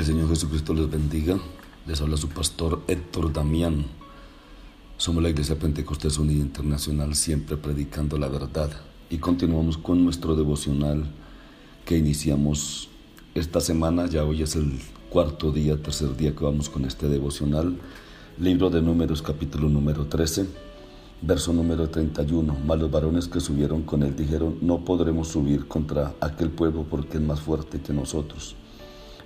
El 0.00 0.06
Señor 0.06 0.30
Jesucristo 0.30 0.72
les 0.72 0.90
bendiga. 0.90 1.38
Les 1.86 2.00
habla 2.00 2.16
su 2.16 2.30
pastor 2.30 2.80
Héctor 2.88 3.34
Damián. 3.34 3.84
Somos 4.96 5.22
la 5.22 5.28
Iglesia 5.28 5.58
Pentecostés 5.58 6.16
Unida 6.16 6.40
Internacional, 6.40 7.14
siempre 7.14 7.58
predicando 7.58 8.16
la 8.16 8.28
verdad 8.28 8.70
y 9.10 9.18
continuamos 9.18 9.76
con 9.76 10.02
nuestro 10.02 10.36
devocional 10.36 11.04
que 11.84 11.98
iniciamos 11.98 12.88
esta 13.34 13.60
semana. 13.60 14.06
Ya 14.06 14.24
hoy 14.24 14.40
es 14.40 14.56
el 14.56 14.80
cuarto 15.10 15.52
día, 15.52 15.76
tercer 15.76 16.16
día 16.16 16.34
que 16.34 16.44
vamos 16.44 16.70
con 16.70 16.86
este 16.86 17.06
devocional. 17.06 17.76
Libro 18.38 18.70
de 18.70 18.80
Números, 18.80 19.20
capítulo 19.20 19.68
número 19.68 20.06
13, 20.06 20.46
verso 21.20 21.52
número 21.52 21.90
31. 21.90 22.56
Mas 22.66 22.78
los 22.80 22.90
varones 22.90 23.28
que 23.28 23.38
subieron 23.38 23.82
con 23.82 24.02
él 24.02 24.16
dijeron, 24.16 24.56
no 24.62 24.82
podremos 24.82 25.28
subir 25.28 25.68
contra 25.68 26.14
aquel 26.22 26.48
pueblo 26.48 26.86
porque 26.88 27.18
es 27.18 27.22
más 27.22 27.42
fuerte 27.42 27.82
que 27.82 27.92
nosotros. 27.92 28.56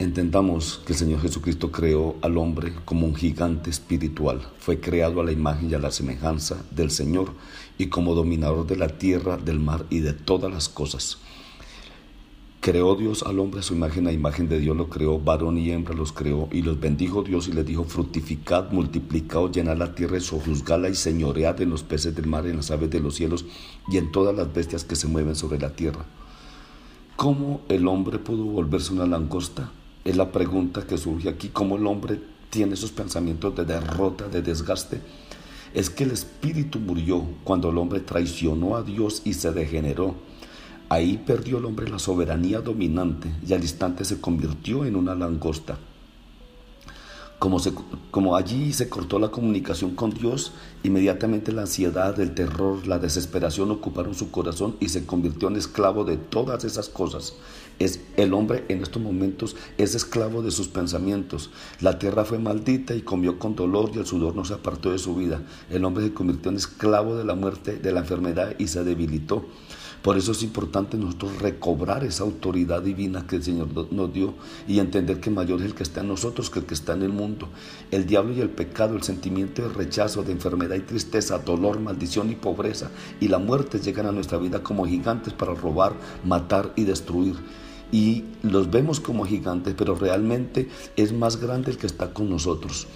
Entendamos 0.00 0.82
que 0.84 0.92
el 0.92 0.98
Señor 0.98 1.20
Jesucristo 1.20 1.70
creó 1.70 2.16
al 2.20 2.36
hombre 2.36 2.72
como 2.84 3.06
un 3.06 3.14
gigante 3.14 3.70
espiritual. 3.70 4.40
Fue 4.58 4.80
creado 4.80 5.20
a 5.20 5.24
la 5.24 5.30
imagen 5.30 5.70
y 5.70 5.74
a 5.74 5.78
la 5.78 5.92
semejanza 5.92 6.64
del 6.72 6.90
Señor 6.90 7.32
y 7.78 7.86
como 7.86 8.16
dominador 8.16 8.66
de 8.66 8.76
la 8.76 8.88
tierra, 8.88 9.36
del 9.36 9.60
mar 9.60 9.86
y 9.90 10.00
de 10.00 10.12
todas 10.12 10.52
las 10.52 10.68
cosas. 10.68 11.18
Creó 12.60 12.96
Dios 12.96 13.22
al 13.22 13.38
hombre 13.38 13.60
a 13.60 13.62
su 13.62 13.74
imagen, 13.74 14.08
a 14.08 14.12
imagen 14.12 14.48
de 14.48 14.58
Dios 14.58 14.76
lo 14.76 14.88
creó, 14.88 15.20
varón 15.20 15.58
y 15.58 15.70
hembra 15.70 15.94
los 15.94 16.12
creó, 16.12 16.48
y 16.50 16.62
los 16.62 16.80
bendijo 16.80 17.22
Dios 17.22 17.46
y 17.46 17.52
les 17.52 17.64
dijo, 17.64 17.84
fructificad, 17.84 18.72
multiplicaos, 18.72 19.52
llenad 19.52 19.76
la 19.76 19.94
tierra, 19.94 20.18
sojuzgala 20.18 20.88
y 20.88 20.96
señoread 20.96 21.60
en 21.60 21.70
los 21.70 21.84
peces 21.84 22.16
del 22.16 22.26
mar, 22.26 22.46
en 22.46 22.56
las 22.56 22.72
aves 22.72 22.90
de 22.90 22.98
los 22.98 23.14
cielos 23.14 23.44
y 23.86 23.98
en 23.98 24.10
todas 24.10 24.34
las 24.34 24.52
bestias 24.52 24.82
que 24.82 24.96
se 24.96 25.06
mueven 25.06 25.36
sobre 25.36 25.60
la 25.60 25.76
tierra. 25.76 26.04
¿Cómo 27.14 27.60
el 27.68 27.86
hombre 27.86 28.18
pudo 28.18 28.44
volverse 28.44 28.92
una 28.92 29.06
langosta? 29.06 29.70
Es 30.04 30.16
la 30.16 30.30
pregunta 30.30 30.86
que 30.86 30.98
surge 30.98 31.28
aquí. 31.28 31.48
¿Cómo 31.48 31.76
el 31.76 31.86
hombre 31.86 32.20
tiene 32.50 32.74
esos 32.74 32.92
pensamientos 32.92 33.54
de 33.56 33.64
derrota, 33.64 34.28
de 34.28 34.42
desgaste? 34.42 35.00
Es 35.72 35.90
que 35.90 36.04
el 36.04 36.12
espíritu 36.12 36.78
murió 36.78 37.24
cuando 37.42 37.70
el 37.70 37.78
hombre 37.78 38.00
traicionó 38.00 38.76
a 38.76 38.82
Dios 38.82 39.22
y 39.24 39.34
se 39.34 39.52
degeneró 39.52 40.14
Ahí 40.88 41.20
perdió 41.26 41.58
el 41.58 41.64
hombre 41.64 41.88
la 41.88 41.98
soberanía 41.98 42.60
dominante 42.60 43.28
y 43.46 43.52
al 43.54 43.62
instante 43.62 44.04
se 44.04 44.20
convirtió 44.20 44.84
en 44.84 44.96
una 44.96 45.14
langosta. 45.14 45.78
Como, 48.10 48.36
allí 48.36 48.72
se 48.72 48.88
cortó 48.88 49.18
la 49.18 49.28
comunicación 49.28 49.94
con 49.94 50.10
Dios, 50.14 50.52
inmediatamente 50.82 51.52
la 51.52 51.62
ansiedad, 51.62 52.18
el 52.18 52.34
terror, 52.34 52.86
la 52.86 52.98
desesperación 52.98 53.70
ocuparon 53.70 54.14
su 54.14 54.30
corazón 54.30 54.76
y 54.80 54.88
se 54.88 55.04
convirtió 55.04 55.48
en 55.48 55.56
esclavo 55.56 56.04
de 56.04 56.16
todas 56.16 56.64
esas 56.64 56.88
cosas. 56.88 57.34
Es 57.78 58.00
el 58.16 58.32
hombre 58.32 58.64
en 58.68 58.82
estos 58.82 59.02
momentos 59.02 59.56
es 59.76 59.94
esclavo 59.94 60.40
de 60.40 60.52
sus 60.52 60.68
pensamientos. 60.68 61.50
La 61.80 61.98
tierra 61.98 62.24
fue 62.24 62.38
maldita 62.38 62.94
y 62.94 63.02
comió 63.02 63.38
con 63.38 63.56
dolor 63.56 63.90
y 63.94 63.98
el 63.98 64.06
sudor 64.06 64.34
no 64.34 64.46
se 64.46 64.54
apartó 64.54 64.92
de 64.92 64.98
su 64.98 65.14
vida. 65.14 65.42
El 65.68 65.84
hombre 65.84 66.04
se 66.04 66.14
convirtió 66.14 66.50
en 66.50 66.56
esclavo 66.56 67.14
de 67.14 67.24
la 67.24 67.34
muerte, 67.34 67.76
de 67.76 67.92
la 67.92 68.00
enfermedad 68.00 68.54
y 68.58 68.68
se 68.68 68.84
debilitó. 68.84 69.44
Por 70.04 70.18
eso 70.18 70.32
es 70.32 70.42
importante 70.42 70.98
nosotros 70.98 71.40
recobrar 71.40 72.04
esa 72.04 72.24
autoridad 72.24 72.82
divina 72.82 73.26
que 73.26 73.36
el 73.36 73.42
Señor 73.42 73.90
nos 73.90 74.12
dio 74.12 74.34
y 74.68 74.78
entender 74.78 75.18
que 75.18 75.30
mayor 75.30 75.60
es 75.60 75.64
el 75.64 75.74
que 75.74 75.82
está 75.82 76.02
en 76.02 76.08
nosotros 76.08 76.50
que 76.50 76.58
el 76.58 76.66
que 76.66 76.74
está 76.74 76.92
en 76.92 77.04
el 77.04 77.08
mundo. 77.08 77.48
El 77.90 78.04
diablo 78.04 78.34
y 78.34 78.42
el 78.42 78.50
pecado, 78.50 78.96
el 78.96 79.02
sentimiento 79.02 79.62
de 79.62 79.70
rechazo, 79.70 80.22
de 80.22 80.32
enfermedad 80.32 80.76
y 80.76 80.80
tristeza, 80.80 81.38
dolor, 81.38 81.80
maldición 81.80 82.30
y 82.30 82.34
pobreza 82.34 82.90
y 83.18 83.28
la 83.28 83.38
muerte 83.38 83.80
llegan 83.80 84.04
a 84.04 84.12
nuestra 84.12 84.36
vida 84.36 84.62
como 84.62 84.84
gigantes 84.84 85.32
para 85.32 85.54
robar, 85.54 85.94
matar 86.22 86.74
y 86.76 86.84
destruir 86.84 87.36
y 87.90 88.24
los 88.42 88.70
vemos 88.70 89.00
como 89.00 89.24
gigantes, 89.24 89.72
pero 89.74 89.94
realmente 89.94 90.68
es 90.96 91.14
más 91.14 91.40
grande 91.40 91.70
el 91.70 91.78
que 91.78 91.86
está 91.86 92.12
con 92.12 92.28
nosotros. 92.28 92.88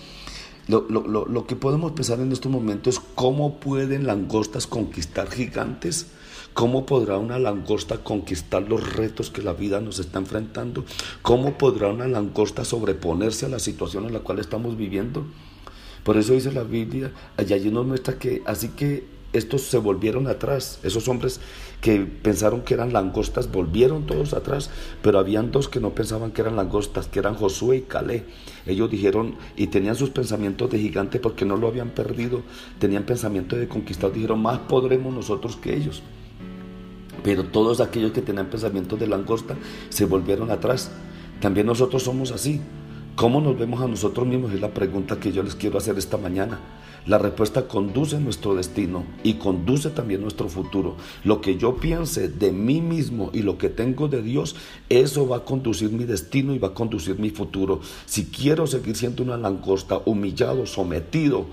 Lo, 0.68 0.82
lo, 0.88 1.46
que 1.46 1.56
podemos 1.56 1.92
pensar 1.92 2.20
en 2.20 2.30
este 2.30 2.48
momento 2.50 2.90
es 2.90 3.00
cómo 3.14 3.58
pueden 3.58 4.06
langostas 4.06 4.66
conquistar 4.66 5.30
gigantes 5.30 6.08
¿Cómo 6.58 6.86
podrá 6.86 7.18
una 7.18 7.38
langosta 7.38 7.98
conquistar 7.98 8.62
los 8.62 8.94
retos 8.94 9.30
que 9.30 9.42
la 9.42 9.52
vida 9.52 9.80
nos 9.80 10.00
está 10.00 10.18
enfrentando? 10.18 10.84
¿Cómo 11.22 11.56
podrá 11.56 11.86
una 11.86 12.08
langosta 12.08 12.64
sobreponerse 12.64 13.46
a 13.46 13.48
la 13.48 13.60
situación 13.60 14.06
en 14.06 14.12
la 14.12 14.20
cual 14.20 14.40
estamos 14.40 14.76
viviendo? 14.76 15.24
Por 16.02 16.16
eso 16.16 16.32
dice 16.32 16.50
la 16.50 16.64
Biblia, 16.64 17.12
allí 17.36 17.70
nos 17.70 17.86
muestra 17.86 18.18
que 18.18 18.42
así 18.44 18.70
que 18.70 19.06
estos 19.32 19.62
se 19.62 19.78
volvieron 19.78 20.26
atrás, 20.26 20.80
esos 20.82 21.06
hombres 21.08 21.40
que 21.80 22.00
pensaron 22.00 22.62
que 22.62 22.74
eran 22.74 22.92
langostas 22.92 23.52
volvieron 23.52 24.06
todos 24.06 24.32
atrás, 24.32 24.70
pero 25.02 25.18
habían 25.18 25.50
dos 25.52 25.68
que 25.68 25.80
no 25.80 25.94
pensaban 25.94 26.32
que 26.32 26.40
eran 26.40 26.56
langostas, 26.56 27.08
que 27.08 27.18
eran 27.18 27.34
Josué 27.34 27.76
y 27.76 27.80
Calé. 27.82 28.24
Ellos 28.66 28.90
dijeron 28.90 29.36
y 29.56 29.68
tenían 29.68 29.96
sus 29.96 30.10
pensamientos 30.10 30.70
de 30.70 30.78
gigante 30.78 31.20
porque 31.20 31.44
no 31.44 31.56
lo 31.56 31.68
habían 31.68 31.90
perdido, 31.90 32.42
tenían 32.78 33.04
pensamiento 33.04 33.56
de 33.56 33.68
conquistar, 33.68 34.12
dijeron 34.12 34.40
más 34.40 34.60
podremos 34.60 35.14
nosotros 35.14 35.56
que 35.56 35.76
ellos. 35.76 36.02
Pero 37.22 37.44
todos 37.44 37.80
aquellos 37.80 38.12
que 38.12 38.22
tenían 38.22 38.46
pensamientos 38.46 38.98
de 38.98 39.06
langosta 39.06 39.56
se 39.88 40.04
volvieron 40.04 40.50
atrás. 40.50 40.90
También 41.40 41.66
nosotros 41.66 42.02
somos 42.02 42.32
así. 42.32 42.60
¿Cómo 43.16 43.40
nos 43.40 43.58
vemos 43.58 43.82
a 43.82 43.88
nosotros 43.88 44.26
mismos? 44.26 44.52
Es 44.52 44.60
la 44.60 44.72
pregunta 44.72 45.18
que 45.18 45.32
yo 45.32 45.42
les 45.42 45.56
quiero 45.56 45.78
hacer 45.78 45.98
esta 45.98 46.16
mañana. 46.16 46.60
La 47.08 47.16
respuesta 47.16 47.66
conduce 47.66 48.20
nuestro 48.20 48.54
destino 48.54 49.02
y 49.22 49.34
conduce 49.34 49.88
también 49.88 50.20
nuestro 50.20 50.50
futuro. 50.50 50.96
Lo 51.24 51.40
que 51.40 51.56
yo 51.56 51.76
piense 51.76 52.28
de 52.28 52.52
mí 52.52 52.82
mismo 52.82 53.30
y 53.32 53.40
lo 53.40 53.56
que 53.56 53.70
tengo 53.70 54.08
de 54.08 54.20
Dios, 54.20 54.56
eso 54.90 55.26
va 55.26 55.38
a 55.38 55.44
conducir 55.46 55.90
mi 55.90 56.04
destino 56.04 56.54
y 56.54 56.58
va 56.58 56.68
a 56.68 56.74
conducir 56.74 57.18
mi 57.18 57.30
futuro. 57.30 57.80
Si 58.04 58.26
quiero 58.26 58.66
seguir 58.66 58.94
siendo 58.94 59.22
una 59.22 59.38
langosta, 59.38 60.02
humillado, 60.04 60.66
sometido, 60.66 61.46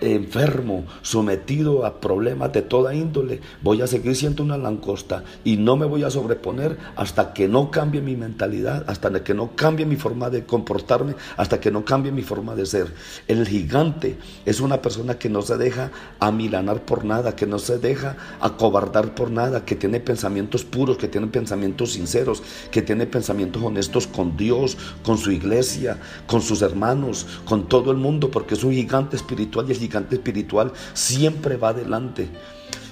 enfermo, 0.00 0.84
sometido 1.02 1.84
a 1.84 2.00
problemas 2.00 2.52
de 2.52 2.62
toda 2.62 2.94
índole, 2.94 3.40
voy 3.62 3.82
a 3.82 3.86
seguir 3.86 4.14
siendo 4.14 4.42
una 4.42 4.56
langosta 4.56 5.24
y 5.44 5.56
no 5.56 5.76
me 5.76 5.86
voy 5.86 6.04
a 6.04 6.10
sobreponer 6.10 6.76
hasta 6.96 7.32
que 7.32 7.48
no 7.48 7.70
cambie 7.70 8.00
mi 8.00 8.16
mentalidad, 8.16 8.84
hasta 8.86 9.24
que 9.24 9.34
no 9.34 9.56
cambie 9.56 9.86
mi 9.86 9.96
forma 9.96 10.30
de 10.30 10.44
comportarme, 10.44 11.14
hasta 11.36 11.60
que 11.60 11.70
no 11.70 11.84
cambie 11.84 12.12
mi 12.12 12.22
forma 12.22 12.54
de 12.54 12.66
ser. 12.66 12.92
El 13.26 13.46
gigante 13.46 14.18
es 14.44 14.60
una 14.60 14.80
persona 14.82 15.18
que 15.18 15.28
no 15.28 15.42
se 15.42 15.56
deja 15.56 15.90
amilanar 16.20 16.84
por 16.84 17.04
nada, 17.04 17.34
que 17.34 17.46
no 17.46 17.58
se 17.58 17.78
deja 17.78 18.16
acobardar 18.40 19.14
por 19.14 19.30
nada, 19.30 19.64
que 19.64 19.76
tiene 19.76 20.00
pensamientos 20.00 20.64
puros, 20.64 20.96
que 20.96 21.08
tiene 21.08 21.26
pensamientos 21.26 21.92
sinceros, 21.92 22.42
que 22.70 22.82
tiene 22.82 23.06
pensamientos 23.06 23.62
honestos 23.62 24.06
con 24.06 24.36
Dios, 24.36 24.76
con 25.02 25.18
su 25.18 25.32
iglesia, 25.32 25.98
con 26.26 26.42
sus 26.42 26.62
hermanos, 26.62 27.26
con 27.44 27.68
todo 27.68 27.90
el 27.90 27.96
mundo, 27.96 28.30
porque 28.30 28.54
es 28.54 28.64
un 28.64 28.72
gigante 28.72 29.16
espiritual 29.16 29.66
y 29.68 29.72
el 29.72 29.78
espiritual 30.16 30.72
siempre 30.94 31.56
va 31.56 31.70
adelante. 31.70 32.28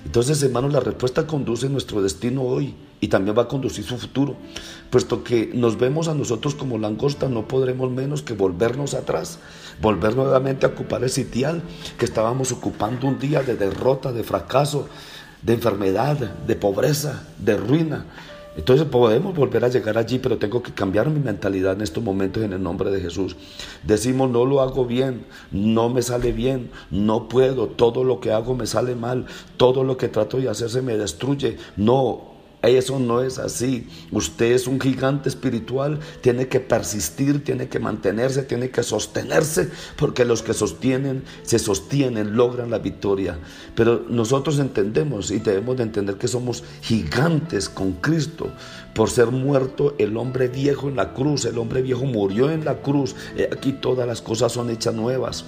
Entonces, 0.05 0.43
hermanos, 0.43 0.73
la 0.73 0.81
respuesta 0.81 1.27
conduce 1.27 1.69
nuestro 1.69 2.01
destino 2.01 2.43
hoy 2.43 2.75
y 3.01 3.09
también 3.09 3.37
va 3.37 3.43
a 3.43 3.49
conducir 3.49 3.85
su 3.85 3.99
futuro. 3.99 4.37
Puesto 4.91 5.25
que 5.25 5.51
nos 5.53 5.79
vemos 5.79 6.09
a 6.09 6.15
nosotros 6.15 6.55
como 6.55 6.79
langosta, 6.79 7.29
no 7.29 7.49
podremos 7.49 7.91
menos 7.91 8.23
que 8.23 8.33
volvernos 8.33 8.95
atrás, 8.95 9.41
volver 9.83 10.17
nuevamente 10.17 10.65
a 10.65 10.71
ocupar 10.71 11.03
el 11.03 11.11
sitial 11.11 11.63
que 11.99 12.05
estábamos 12.05 12.53
ocupando 12.53 13.07
un 13.09 13.19
día 13.19 13.43
de 13.43 13.57
derrota, 13.57 14.13
de 14.13 14.23
fracaso, 14.23 14.89
de 15.43 15.55
enfermedad, 15.55 16.17
de 16.17 16.57
pobreza, 16.57 17.25
de 17.39 17.57
ruina. 17.57 18.07
Entonces 18.57 18.87
podemos 18.87 19.35
volver 19.35 19.65
a 19.65 19.69
llegar 19.69 19.99
allí, 19.99 20.19
pero 20.19 20.39
tengo 20.39 20.63
que 20.63 20.73
cambiar 20.73 21.11
mi 21.11 21.21
mentalidad 21.21 21.75
en 21.75 21.83
estos 21.83 22.03
momentos 22.03 22.43
en 22.43 22.53
el 22.53 22.63
nombre 22.63 22.91
de 22.91 23.01
Jesús. 23.01 23.37
Decimos, 23.83 24.31
no 24.31 24.45
lo 24.45 24.61
hago 24.61 24.87
bien, 24.87 25.27
no 25.51 25.89
me 25.89 26.03
sale 26.03 26.33
bien, 26.33 26.71
no 26.91 27.29
puedo, 27.29 27.69
todo 27.69 28.05
lo 28.05 28.21
que 28.21 28.33
hago 28.33 28.55
me 28.55 28.67
sale 28.67 28.95
mal, 28.95 29.27
todo 29.57 29.85
lo 29.85 29.97
que 29.97 30.09
trato 30.09 30.39
de 30.39 30.49
hacer 30.49 30.71
se 30.71 30.83
me 30.83 30.97
destruye. 30.97 31.59
No, 31.77 32.36
eso 32.63 32.99
no 32.99 33.23
es 33.23 33.39
así. 33.39 33.89
Usted 34.11 34.53
es 34.53 34.67
un 34.67 34.81
gigante 34.81 35.29
espiritual, 35.29 36.01
tiene 36.21 36.49
que 36.49 36.61
persistir, 36.61 37.45
tiene 37.45 37.69
que 37.69 37.79
mantenerse, 37.79 38.43
tiene 38.43 38.71
que 38.71 38.83
sostenerse, 38.83 39.71
porque 39.97 40.25
los 40.25 40.43
que 40.43 40.55
sostienen, 40.55 41.23
se 41.43 41.59
sostienen, 41.59 42.37
logran 42.37 42.71
la 42.71 42.79
victoria. 42.79 43.39
Pero 43.75 44.05
nosotros 44.09 44.59
entendemos 44.59 45.31
y 45.31 45.39
debemos 45.39 45.77
de 45.77 45.85
entender 45.85 46.17
que 46.17 46.29
somos 46.29 46.65
gigantes 46.83 47.69
con 47.69 47.93
Cristo. 47.93 48.51
Por 48.95 49.11
ser 49.11 49.27
muerto 49.27 49.95
el 49.99 50.17
hombre 50.17 50.49
viejo 50.49 50.89
en 50.89 50.97
la 50.97 51.13
cruz, 51.13 51.45
el 51.45 51.59
hombre 51.59 51.83
viejo 51.83 52.05
murió 52.05 52.51
en 52.51 52.65
la 52.65 52.81
cruz. 52.81 53.15
Aquí 53.53 53.73
todas 53.73 54.09
las 54.09 54.23
cosas 54.23 54.53
son 54.53 54.71
hechas 54.71 54.95
nuevas. 54.95 55.45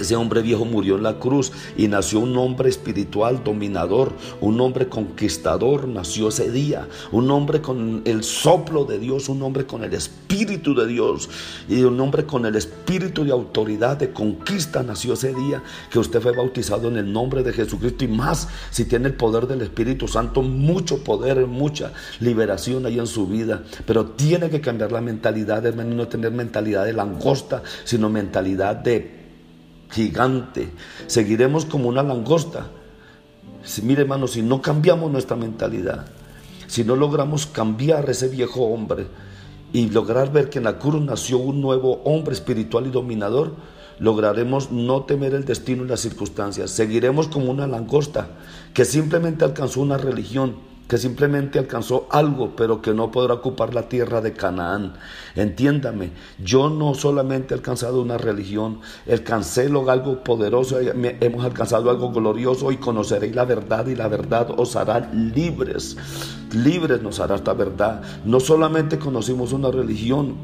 Ese 0.00 0.16
hombre 0.16 0.40
viejo 0.40 0.64
murió 0.64 0.96
en 0.96 1.02
la 1.02 1.18
cruz 1.18 1.52
y 1.76 1.86
nació 1.86 2.20
un 2.20 2.34
hombre 2.38 2.70
espiritual 2.70 3.44
dominador, 3.44 4.14
un 4.40 4.58
hombre 4.62 4.88
conquistador, 4.88 5.86
nació 5.86 6.28
ese 6.28 6.50
día, 6.50 6.88
un 7.12 7.30
hombre 7.30 7.60
con 7.60 8.00
el 8.06 8.24
soplo 8.24 8.86
de 8.86 8.98
Dios, 8.98 9.28
un 9.28 9.42
hombre 9.42 9.66
con 9.66 9.84
el 9.84 9.92
espíritu 9.92 10.74
de 10.74 10.86
Dios 10.86 11.28
y 11.68 11.82
un 11.82 12.00
hombre 12.00 12.24
con 12.24 12.46
el 12.46 12.56
espíritu 12.56 13.24
de 13.24 13.32
autoridad, 13.32 13.98
de 13.98 14.10
conquista, 14.10 14.82
nació 14.82 15.12
ese 15.12 15.34
día 15.34 15.62
que 15.90 15.98
usted 15.98 16.22
fue 16.22 16.32
bautizado 16.32 16.88
en 16.88 16.96
el 16.96 17.12
nombre 17.12 17.42
de 17.42 17.52
Jesucristo 17.52 18.04
y 18.04 18.08
más 18.08 18.48
si 18.70 18.86
tiene 18.86 19.08
el 19.08 19.14
poder 19.14 19.46
del 19.46 19.60
Espíritu 19.60 20.08
Santo, 20.08 20.40
mucho 20.40 21.04
poder, 21.04 21.46
mucha 21.46 21.92
liberación 22.20 22.86
ahí 22.86 22.98
en 22.98 23.06
su 23.06 23.26
vida, 23.26 23.64
pero 23.84 24.06
tiene 24.06 24.48
que 24.48 24.62
cambiar 24.62 24.92
la 24.92 25.02
mentalidad, 25.02 25.66
hermano, 25.66 25.94
no 25.94 26.08
tener 26.08 26.32
mentalidad 26.32 26.86
de 26.86 26.94
langosta, 26.94 27.62
sino 27.84 28.08
mentalidad 28.08 28.76
de 28.76 29.19
gigante. 29.90 30.72
Seguiremos 31.06 31.64
como 31.64 31.88
una 31.88 32.02
langosta. 32.02 32.66
Si, 33.62 33.82
mire 33.82 34.02
hermano, 34.02 34.26
si 34.26 34.42
no 34.42 34.62
cambiamos 34.62 35.10
nuestra 35.10 35.36
mentalidad, 35.36 36.06
si 36.66 36.84
no 36.84 36.96
logramos 36.96 37.46
cambiar 37.46 38.08
ese 38.08 38.28
viejo 38.28 38.62
hombre 38.62 39.06
y 39.72 39.90
lograr 39.90 40.32
ver 40.32 40.50
que 40.50 40.58
en 40.58 40.64
la 40.64 40.78
cruz 40.78 41.02
nació 41.02 41.38
un 41.38 41.60
nuevo 41.60 42.00
hombre 42.04 42.34
espiritual 42.34 42.86
y 42.86 42.90
dominador, 42.90 43.54
lograremos 43.98 44.70
no 44.72 45.02
temer 45.02 45.34
el 45.34 45.44
destino 45.44 45.84
y 45.84 45.88
las 45.88 46.00
circunstancias. 46.00 46.70
Seguiremos 46.70 47.28
como 47.28 47.50
una 47.50 47.66
langosta 47.66 48.28
que 48.72 48.84
simplemente 48.84 49.44
alcanzó 49.44 49.82
una 49.82 49.98
religión 49.98 50.69
que 50.90 50.98
simplemente 50.98 51.60
alcanzó 51.60 52.08
algo, 52.10 52.56
pero 52.56 52.82
que 52.82 52.92
no 52.92 53.12
podrá 53.12 53.34
ocupar 53.34 53.74
la 53.74 53.88
tierra 53.88 54.20
de 54.20 54.32
Canaán. 54.32 54.94
Entiéndame, 55.36 56.10
yo 56.42 56.68
no 56.68 56.94
solamente 56.94 57.54
he 57.54 57.56
alcanzado 57.56 58.02
una 58.02 58.18
religión, 58.18 58.80
alcancé 59.08 59.70
algo 59.88 60.24
poderoso, 60.24 60.80
hemos 60.80 61.44
alcanzado 61.44 61.90
algo 61.90 62.10
glorioso 62.10 62.72
y 62.72 62.78
conoceréis 62.78 63.36
la 63.36 63.44
verdad 63.44 63.86
y 63.86 63.94
la 63.94 64.08
verdad 64.08 64.48
os 64.56 64.74
hará 64.74 65.08
libres. 65.12 65.96
Libres 66.52 67.00
nos 67.00 67.20
hará 67.20 67.36
esta 67.36 67.52
verdad. 67.52 68.02
No 68.24 68.40
solamente 68.40 68.98
conocimos 68.98 69.52
una 69.52 69.70
religión, 69.70 70.34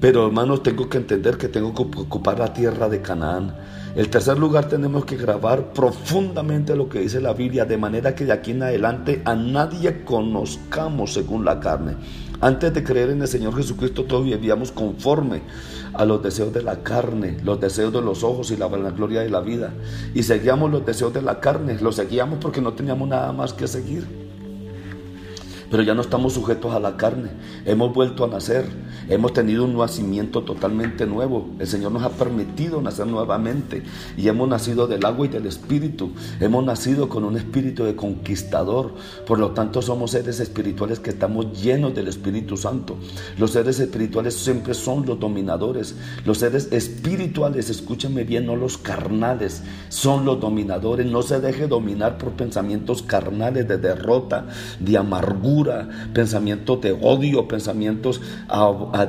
pero 0.00 0.28
hermanos, 0.28 0.62
tengo 0.62 0.88
que 0.88 0.96
entender 0.96 1.36
que 1.36 1.48
tengo 1.48 1.74
que 1.74 1.82
ocupar 1.82 2.38
la 2.38 2.54
tierra 2.54 2.88
de 2.88 3.02
Canaán. 3.02 3.54
El 3.94 4.08
tercer 4.08 4.38
lugar 4.38 4.68
tenemos 4.68 5.04
que 5.04 5.18
grabar 5.18 5.74
profundamente 5.74 6.74
lo 6.74 6.88
que 6.88 7.00
dice 7.00 7.20
la 7.20 7.34
Biblia, 7.34 7.66
de 7.66 7.76
manera 7.76 8.14
que 8.14 8.24
de 8.24 8.32
aquí 8.32 8.52
en 8.52 8.62
adelante 8.62 9.20
a 9.26 9.34
nadie 9.34 10.02
conozcamos 10.04 11.12
según 11.12 11.44
la 11.44 11.60
carne. 11.60 11.96
Antes 12.40 12.72
de 12.72 12.82
creer 12.82 13.10
en 13.10 13.20
el 13.20 13.28
Señor 13.28 13.54
Jesucristo, 13.54 14.04
todos 14.04 14.24
vivíamos 14.24 14.72
conforme 14.72 15.42
a 15.92 16.06
los 16.06 16.22
deseos 16.22 16.54
de 16.54 16.62
la 16.62 16.82
carne, 16.82 17.36
los 17.44 17.60
deseos 17.60 17.92
de 17.92 18.00
los 18.00 18.24
ojos 18.24 18.50
y 18.50 18.56
la 18.56 18.66
vanagloria 18.66 19.20
de 19.20 19.28
la 19.28 19.40
vida. 19.40 19.74
Y 20.14 20.22
seguíamos 20.22 20.70
los 20.70 20.86
deseos 20.86 21.12
de 21.12 21.20
la 21.20 21.38
carne, 21.38 21.78
los 21.78 21.96
seguíamos 21.96 22.38
porque 22.40 22.62
no 22.62 22.72
teníamos 22.72 23.06
nada 23.08 23.30
más 23.32 23.52
que 23.52 23.68
seguir 23.68 24.31
pero 25.72 25.84
ya 25.84 25.94
no 25.94 26.02
estamos 26.02 26.34
sujetos 26.34 26.74
a 26.74 26.78
la 26.78 26.98
carne. 26.98 27.30
Hemos 27.64 27.94
vuelto 27.94 28.24
a 28.24 28.28
nacer, 28.28 28.66
hemos 29.08 29.32
tenido 29.32 29.64
un 29.64 29.74
nacimiento 29.74 30.42
totalmente 30.42 31.06
nuevo. 31.06 31.48
El 31.58 31.66
Señor 31.66 31.92
nos 31.92 32.02
ha 32.02 32.10
permitido 32.10 32.82
nacer 32.82 33.06
nuevamente 33.06 33.82
y 34.18 34.28
hemos 34.28 34.50
nacido 34.50 34.86
del 34.86 35.02
agua 35.06 35.24
y 35.24 35.28
del 35.30 35.46
espíritu. 35.46 36.12
Hemos 36.40 36.62
nacido 36.62 37.08
con 37.08 37.24
un 37.24 37.38
espíritu 37.38 37.84
de 37.84 37.96
conquistador. 37.96 38.92
Por 39.26 39.38
lo 39.38 39.52
tanto, 39.52 39.80
somos 39.80 40.10
seres 40.10 40.40
espirituales 40.40 41.00
que 41.00 41.08
estamos 41.08 41.58
llenos 41.62 41.94
del 41.94 42.08
Espíritu 42.08 42.58
Santo. 42.58 42.98
Los 43.38 43.52
seres 43.52 43.80
espirituales 43.80 44.34
siempre 44.34 44.74
son 44.74 45.06
los 45.06 45.18
dominadores. 45.18 45.94
Los 46.26 46.36
seres 46.36 46.68
espirituales, 46.70 47.70
escúchenme 47.70 48.24
bien, 48.24 48.44
no 48.44 48.56
los 48.56 48.76
carnales, 48.76 49.62
son 49.88 50.26
los 50.26 50.38
dominadores. 50.38 51.06
No 51.06 51.22
se 51.22 51.40
deje 51.40 51.66
dominar 51.66 52.18
por 52.18 52.32
pensamientos 52.32 53.02
carnales 53.02 53.66
de 53.66 53.78
derrota, 53.78 54.48
de 54.78 54.98
amargura 54.98 55.61
pensamientos 56.12 56.80
de 56.80 56.92
odio, 56.92 57.48
pensamientos 57.48 58.20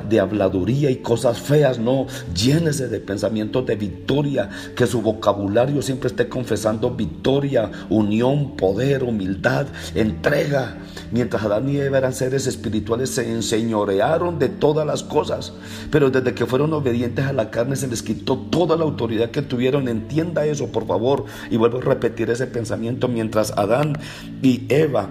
de 0.08 0.20
habladuría 0.20 0.90
y 0.90 0.96
cosas 0.96 1.38
feas. 1.40 1.78
No, 1.78 2.06
llénese 2.34 2.88
de 2.88 3.00
pensamientos 3.00 3.66
de 3.66 3.76
victoria, 3.76 4.50
que 4.76 4.86
su 4.86 5.02
vocabulario 5.02 5.82
siempre 5.82 6.08
esté 6.08 6.28
confesando 6.28 6.90
victoria, 6.90 7.70
unión, 7.88 8.56
poder, 8.56 9.04
humildad, 9.04 9.66
entrega. 9.94 10.78
Mientras 11.10 11.44
Adán 11.44 11.68
y 11.68 11.76
Eva 11.76 11.98
eran 11.98 12.12
seres 12.12 12.46
espirituales, 12.46 13.10
se 13.10 13.30
enseñorearon 13.30 14.38
de 14.38 14.48
todas 14.48 14.86
las 14.86 15.02
cosas, 15.02 15.52
pero 15.90 16.10
desde 16.10 16.34
que 16.34 16.46
fueron 16.46 16.72
obedientes 16.72 17.24
a 17.26 17.32
la 17.32 17.50
carne 17.50 17.76
se 17.76 17.86
les 17.86 18.02
quitó 18.02 18.38
toda 18.38 18.76
la 18.76 18.84
autoridad 18.84 19.30
que 19.30 19.42
tuvieron. 19.42 19.88
Entienda 19.88 20.46
eso, 20.46 20.68
por 20.68 20.86
favor, 20.86 21.24
y 21.50 21.56
vuelvo 21.56 21.78
a 21.78 21.82
repetir 21.82 22.30
ese 22.30 22.46
pensamiento. 22.46 23.08
Mientras 23.08 23.52
Adán 23.52 23.98
y 24.42 24.64
Eva 24.68 25.08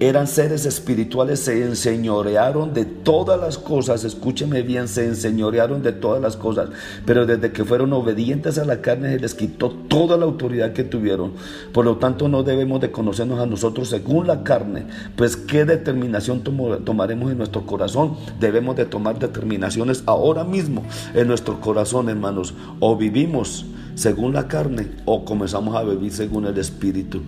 eran 0.00 0.28
seres 0.28 0.64
espirituales, 0.64 1.40
se 1.40 1.64
enseñorearon 1.64 2.72
de 2.72 2.84
todas 2.84 3.40
las 3.40 3.58
cosas, 3.58 4.04
escúcheme 4.04 4.62
bien, 4.62 4.86
se 4.86 5.06
enseñorearon 5.06 5.82
de 5.82 5.92
todas 5.92 6.22
las 6.22 6.36
cosas, 6.36 6.70
pero 7.04 7.26
desde 7.26 7.50
que 7.50 7.64
fueron 7.64 7.92
obedientes 7.92 8.58
a 8.58 8.64
la 8.64 8.80
carne 8.80 9.12
se 9.12 9.18
les 9.18 9.34
quitó 9.34 9.70
toda 9.70 10.16
la 10.16 10.24
autoridad 10.24 10.72
que 10.72 10.84
tuvieron. 10.84 11.32
Por 11.72 11.84
lo 11.84 11.96
tanto, 11.96 12.28
no 12.28 12.42
debemos 12.42 12.80
de 12.80 12.90
conocernos 12.90 13.40
a 13.40 13.46
nosotros 13.46 13.88
según 13.88 14.26
la 14.26 14.44
carne, 14.44 14.86
pues 15.16 15.36
qué 15.36 15.64
determinación 15.64 16.42
tomaremos 16.84 17.32
en 17.32 17.38
nuestro 17.38 17.66
corazón. 17.66 18.16
Debemos 18.38 18.76
de 18.76 18.84
tomar 18.84 19.18
determinaciones 19.18 20.04
ahora 20.06 20.44
mismo 20.44 20.84
en 21.14 21.26
nuestro 21.26 21.60
corazón, 21.60 22.08
hermanos, 22.08 22.54
o 22.80 22.96
vivimos 22.96 23.64
según 23.98 24.32
la 24.32 24.46
carne 24.46 24.86
o 25.06 25.24
comenzamos 25.24 25.74
a 25.74 25.82
vivir 25.82 26.12
según 26.12 26.46
el 26.46 26.56
Espíritu. 26.56 27.20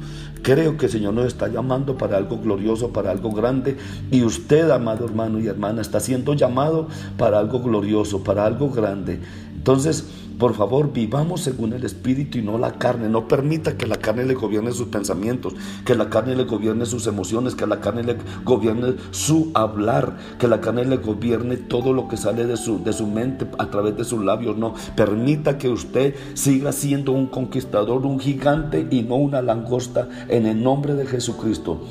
Creo 0.42 0.76
que 0.76 0.86
el 0.86 0.92
Señor 0.92 1.14
nos 1.14 1.26
está 1.26 1.48
llamando 1.48 1.98
para 1.98 2.16
algo 2.16 2.38
glorioso, 2.38 2.92
para 2.92 3.10
algo 3.10 3.32
grande. 3.32 3.76
Y 4.12 4.22
usted, 4.22 4.70
amado 4.70 5.04
hermano 5.04 5.40
y 5.40 5.48
hermana, 5.48 5.82
está 5.82 5.98
siendo 5.98 6.32
llamado 6.34 6.86
para 7.18 7.40
algo 7.40 7.58
glorioso, 7.60 8.22
para 8.22 8.46
algo 8.46 8.70
grande. 8.70 9.18
Entonces, 9.56 10.06
por 10.40 10.54
favor, 10.54 10.90
vivamos 10.92 11.42
según 11.42 11.74
el 11.74 11.84
Espíritu 11.84 12.38
y 12.38 12.42
no 12.42 12.56
la 12.56 12.72
carne. 12.72 13.10
No 13.10 13.28
permita 13.28 13.76
que 13.76 13.86
la 13.86 13.96
carne 13.96 14.24
le 14.24 14.34
gobierne 14.34 14.72
sus 14.72 14.88
pensamientos, 14.88 15.54
que 15.84 15.94
la 15.94 16.08
carne 16.08 16.34
le 16.34 16.44
gobierne 16.44 16.86
sus 16.86 17.06
emociones, 17.06 17.54
que 17.54 17.66
la 17.66 17.80
carne 17.80 18.02
le 18.02 18.16
gobierne 18.42 18.94
su 19.10 19.50
hablar, 19.54 20.16
que 20.38 20.48
la 20.48 20.62
carne 20.62 20.86
le 20.86 20.96
gobierne 20.96 21.58
todo 21.58 21.92
lo 21.92 22.08
que 22.08 22.16
sale 22.16 22.46
de 22.46 22.56
su, 22.56 22.82
de 22.82 22.94
su 22.94 23.06
mente 23.06 23.46
a 23.58 23.70
través 23.70 23.98
de 23.98 24.04
sus 24.04 24.24
labios. 24.24 24.56
No, 24.56 24.72
permita 24.96 25.58
que 25.58 25.68
usted 25.68 26.14
siga 26.32 26.72
siendo 26.72 27.12
un 27.12 27.26
conquistador, 27.26 28.06
un 28.06 28.18
gigante 28.18 28.88
y 28.90 29.02
no 29.02 29.16
una 29.16 29.42
langosta 29.42 30.08
en 30.28 30.46
el 30.46 30.62
nombre 30.62 30.94
de 30.94 31.04
Jesucristo. 31.04 31.82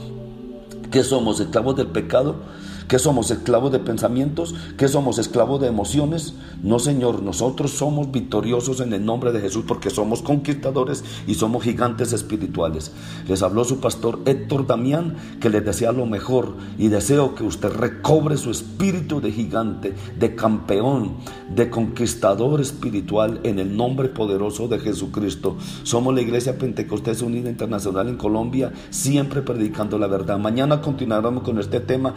¿Qué 0.89 1.03
somos? 1.03 1.39
¿Esclavos 1.39 1.75
del 1.75 1.87
pecado? 1.87 2.37
¿Que 2.89 2.97
somos 2.97 3.29
esclavos 3.29 3.71
de 3.71 3.77
pensamientos? 3.77 4.55
¿Que 4.75 4.87
somos 4.87 5.19
esclavos 5.19 5.61
de 5.61 5.67
emociones? 5.67 6.33
No, 6.63 6.79
Señor, 6.79 7.21
nosotros 7.21 7.69
somos 7.69 8.11
victoriosos 8.11 8.81
en 8.81 8.93
el 8.93 9.05
nombre 9.05 9.31
de 9.31 9.41
Jesús 9.41 9.63
porque 9.67 9.91
somos 9.91 10.23
conquistadores 10.23 11.03
y 11.27 11.35
somos 11.35 11.63
gigantes 11.63 12.13
espirituales. 12.13 12.91
Les 13.27 13.43
habló 13.43 13.63
su 13.63 13.79
pastor 13.79 14.17
Héctor 14.25 14.65
Damián 14.65 15.17
que 15.39 15.51
les 15.51 15.63
desea 15.63 15.91
lo 15.91 16.07
mejor 16.07 16.55
y 16.79 16.87
deseo 16.87 17.35
que 17.35 17.43
usted 17.43 17.69
recobre 17.69 18.37
su 18.37 18.49
espíritu 18.49 19.21
de 19.21 19.33
gigante, 19.33 19.93
de 20.17 20.33
campeón, 20.33 21.17
de 21.53 21.69
conquistador 21.69 22.59
espiritual 22.59 23.39
en 23.43 23.59
el 23.59 23.77
nombre 23.77 24.09
poderoso 24.09 24.67
de 24.67 24.79
Jesucristo. 24.79 25.57
Somos 25.83 26.15
la 26.15 26.21
Iglesia 26.21 26.57
Pentecostés 26.57 27.21
Unida 27.21 27.51
Internacional 27.51 28.09
en 28.09 28.17
Colombia, 28.17 28.73
siempre 28.89 29.43
predicando 29.43 29.99
la 29.99 30.07
verdad. 30.07 30.39
Mañana 30.39 30.81
continuaremos 30.81 31.43
con 31.43 31.59
este 31.59 31.81
tema, 31.81 32.15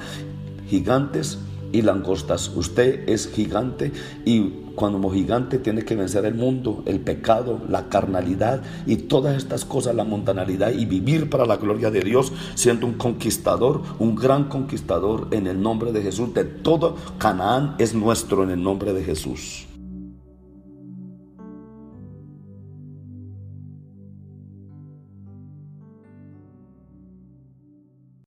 gigantes 0.72 1.38
y 1.70 1.82
langostas. 1.82 2.50
Usted 2.56 3.06
es 3.06 3.28
gigante 3.28 3.92
y 4.24 4.62
cuando 4.74 4.96
como 4.96 5.12
gigante 5.12 5.58
tiene 5.58 5.84
que 5.84 5.94
vencer 5.94 6.24
el 6.24 6.34
mundo, 6.34 6.82
el 6.86 6.98
pecado, 7.00 7.60
la 7.68 7.90
carnalidad 7.90 8.62
y 8.86 8.96
todas 8.96 9.36
estas 9.36 9.66
cosas, 9.66 9.94
la 9.94 10.04
mundanalidad 10.04 10.72
y 10.72 10.86
vivir 10.86 11.28
para 11.28 11.44
la 11.44 11.58
gloria 11.58 11.90
de 11.90 12.00
Dios 12.00 12.32
siendo 12.54 12.86
un 12.86 12.94
conquistador, 12.94 13.82
un 13.98 14.14
gran 14.14 14.44
conquistador 14.44 15.28
en 15.30 15.46
el 15.46 15.60
nombre 15.60 15.92
de 15.92 16.00
Jesús. 16.00 16.32
De 16.32 16.44
todo 16.44 16.96
Canaán 17.18 17.74
es 17.78 17.94
nuestro 17.94 18.44
en 18.44 18.50
el 18.50 18.62
nombre 18.62 18.94
de 18.94 19.04
Jesús. 19.04 19.66